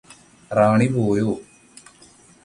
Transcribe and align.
റാണി 0.51 0.87
പോയോ 0.87 1.31